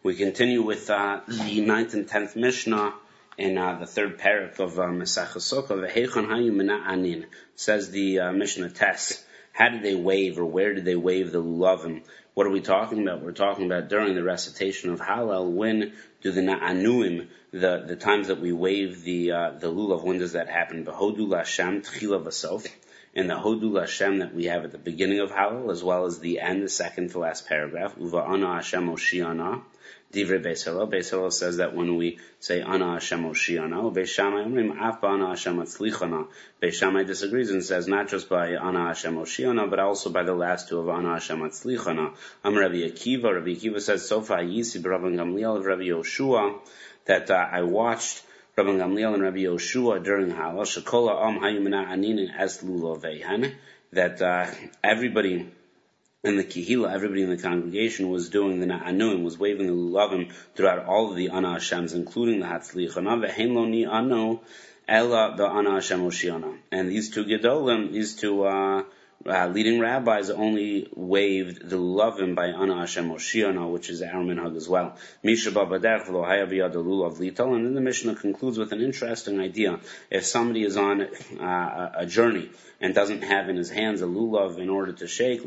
[0.00, 2.94] We continue with uh, the ninth and tenth Mishnah
[3.36, 7.24] in uh, the third parak of uh, Mesach Sukkah.
[7.56, 9.24] Says the uh, Mishnah Tess.
[9.52, 12.04] How did they wave, or where did they wave the lulavim?
[12.34, 13.22] What are we talking about?
[13.22, 15.50] We're talking about during the recitation of Hallel.
[15.50, 20.18] When do the na'anuim, the the times that we wave the uh, the lulav, when
[20.18, 20.84] does that happen?
[20.84, 22.68] Behodu lasham tchila v'sof
[23.18, 26.20] and the Hodul Hashem that we have at the beginning of Hallel, as well as
[26.20, 29.62] the end, the second to last paragraph, Uva Ana Hashem Oshiana,
[30.12, 30.86] Divrei Beis Hillel.
[30.86, 35.30] Beis Hillel says that when we say Ana Hashem Oshiana, Beis Shammai Omrim Af Ana
[35.30, 36.28] Hashem Atzlichana.
[36.62, 40.34] Beis Shammai disagrees and says not just by Ana Hashem Oshiana, but also by the
[40.34, 42.14] last two of Ana Hashem Atzlichana.
[42.44, 46.60] Am Rabbi Akiva, Rabbi Akiva says, Sofa Yisi Rabbi Gamliel Rabbi Yoshua,
[47.06, 48.22] that uh, I watched
[48.58, 50.32] Rabbi Gamliel and Rabbi Yoshua during
[52.64, 53.54] Luloveihan,
[53.92, 54.46] that uh,
[54.82, 55.48] everybody
[56.24, 60.32] in the Kihila, everybody in the congregation was doing the Na'anuim, was waving the Lulavim
[60.56, 64.40] throughout all of the Ana Hashems, including the Hatzlichana, Ve'hen Lo Ni Anu,
[64.88, 66.58] Ella Be'ana Hashem Oshiana.
[66.72, 68.82] And these two Gedolim, these two, uh,
[69.26, 74.56] uh, leading rabbis only waved the lulavim by Ana Hashem Oshiana, which is our minhag
[74.56, 74.96] as well.
[75.22, 79.80] Misha Babaderch lulav litol, and then the Mishnah concludes with an interesting idea.
[80.10, 84.58] If somebody is on uh, a journey and doesn't have in his hands a lulav
[84.58, 85.42] in order to shake,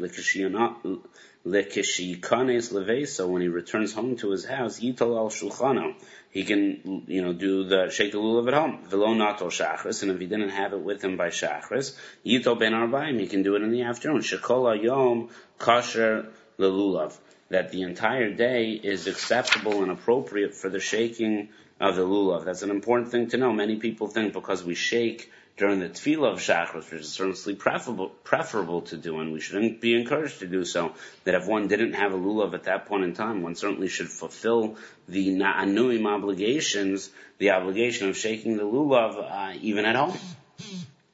[1.46, 5.96] lekishikanes leve, so when he returns home to his house, yital al shulchano,
[6.30, 8.80] he can, you know, do the shake the lulav at home.
[8.86, 12.74] Velo nato shachris, and if he didn't have it with him by shachris, yito ben
[12.74, 14.22] arbaim, he can do it in the afternoon.
[14.22, 17.18] Shekola yom kasher lelulav.
[17.50, 21.50] That the entire day is acceptable and appropriate for the shaking
[21.82, 22.46] of the lulav.
[22.46, 23.52] That's an important thing to know.
[23.52, 28.10] Many people think because we shake during the tefillah of Shachris, which is certainly preferable,
[28.24, 31.94] preferable to do, and we shouldn't be encouraged to do so, that if one didn't
[31.94, 34.78] have a lulav at that point in time, one certainly should fulfill
[35.10, 40.18] the na'anuim obligations, the obligation of shaking the lulav, uh, even at home.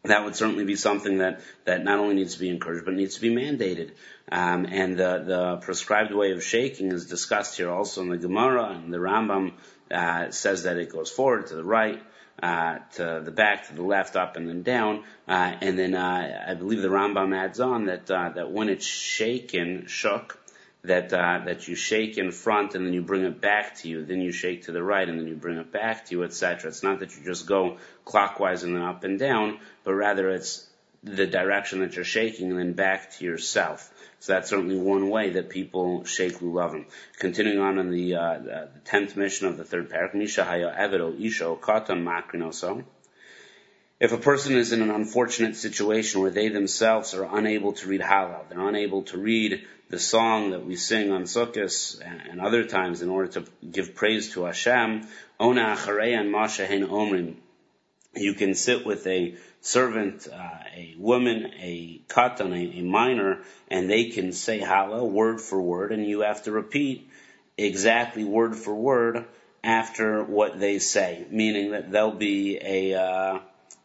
[0.04, 3.16] That would certainly be something that, that not only needs to be encouraged, but needs
[3.16, 3.92] to be mandated.
[4.32, 8.70] Um, and the, the prescribed way of shaking is discussed here also in the Gemara,
[8.70, 9.54] and the Rambam
[9.92, 12.02] uh, says that it goes forward to the right,
[12.42, 15.04] uh, to the back, to the left, up, and then down.
[15.28, 18.86] Uh, and then uh, I believe the Rambam adds on that uh, that when it's
[18.86, 20.40] shaken, shook,
[20.84, 24.06] that uh, that you shake in front and then you bring it back to you,
[24.06, 26.70] then you shake to the right and then you bring it back to you, etc.
[26.70, 30.68] It's not that you just go clockwise and then up and down, but rather it's
[31.16, 33.92] the direction that you're shaking and then back to yourself.
[34.20, 36.86] So that's certainly one way that people shake lulavim.
[37.20, 41.18] Continuing on in the, uh, the tenth Mishnah of the third parak, Misha haya evedo
[41.20, 42.84] isho katan makrinoso.
[44.00, 48.02] If a person is in an unfortunate situation where they themselves are unable to read
[48.02, 53.02] Hallel, they're unable to read the song that we sing on Sukkot and other times
[53.02, 55.08] in order to give praise to Hashem,
[55.40, 57.36] Ona achareyan mashahen omrim.
[58.18, 63.40] You can sit with a servant, uh, a woman, a katan, a, a minor,
[63.70, 67.10] and they can say Hallel word for word, and you have to repeat
[67.58, 69.26] exactly word for word
[69.64, 73.40] after what they say, meaning that they'll be a uh,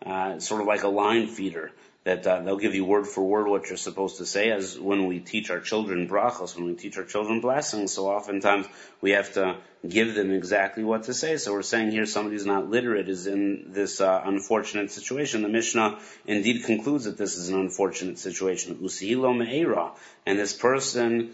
[0.04, 1.72] uh, sort of like a line feeder
[2.04, 5.06] that uh, they'll give you word for word what you're supposed to say as when
[5.06, 7.92] we teach our children brachos, when we teach our children blessings.
[7.92, 8.66] So oftentimes
[9.00, 9.56] we have to
[9.88, 11.36] give them exactly what to say.
[11.36, 15.42] So we're saying here somebody who's not literate is in this uh, unfortunate situation.
[15.42, 18.74] The Mishnah indeed concludes that this is an unfortunate situation.
[18.76, 19.92] Usihilo me'era.
[20.26, 21.30] And this person,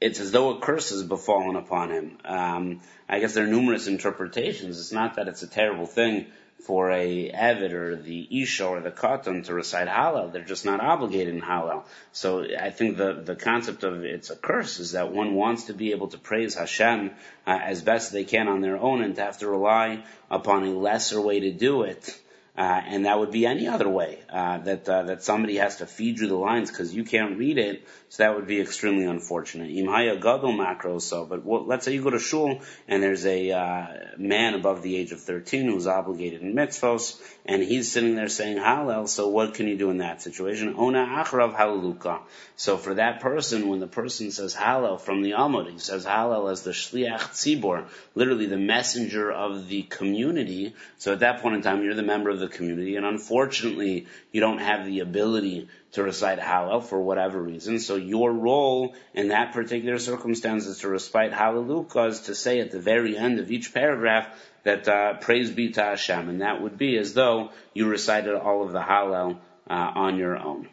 [0.00, 2.18] it's as though a curse has befallen upon him.
[2.24, 4.80] Um, I guess there are numerous interpretations.
[4.80, 6.26] It's not that it's a terrible thing
[6.66, 10.32] for a Evid or the Isha or the Katan to recite Hallel.
[10.32, 11.84] They're just not obligated in Hallel.
[12.12, 15.74] So I think the, the concept of it's a curse is that one wants to
[15.74, 17.12] be able to praise Hashem
[17.46, 20.70] uh, as best they can on their own and to have to rely upon a
[20.70, 22.18] lesser way to do it
[22.56, 26.18] and that would be any other way uh, that uh, that somebody has to feed
[26.18, 27.86] you the lines because you can't read it.
[28.08, 29.70] So that would be extremely unfortunate.
[29.70, 33.50] Imhaya gadol macro so, but what, let's say you go to shul and there's a
[33.50, 33.86] uh,
[34.16, 38.56] man above the age of 13 who's obligated in mitzvos, and he's sitting there saying
[38.56, 39.08] Hallel.
[39.08, 40.74] So what can you do in that situation?
[40.76, 42.20] Ona achrav halaluka.
[42.56, 46.50] So for that person, when the person says Hallel from the Amud, he says Hallel
[46.50, 50.74] as the shliach tzibor, literally the messenger of the community.
[50.98, 54.06] So at that point in time, you're the member of the the community, and unfortunately,
[54.32, 57.78] you don't have the ability to recite Hallel for whatever reason.
[57.78, 62.70] So your role in that particular circumstance is to recite Hallelujah, is to say at
[62.70, 64.28] the very end of each paragraph
[64.64, 68.64] that uh, praise be to Hashem, and that would be as though you recited all
[68.64, 69.38] of the Hallel
[69.68, 70.68] uh, on your own.